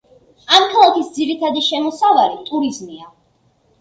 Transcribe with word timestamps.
ამ 0.59 0.63
ქალაქის 0.69 1.11
ძირითადი 1.19 1.63
შემოსავალი 1.67 2.43
ტურიზმია. 2.49 3.11